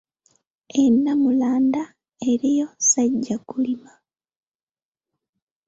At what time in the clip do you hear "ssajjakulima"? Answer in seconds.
2.77-3.91